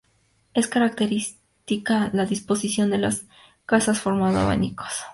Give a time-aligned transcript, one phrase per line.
[0.55, 3.25] Es característica la disposición de las
[3.67, 4.87] casas, formando abanicos.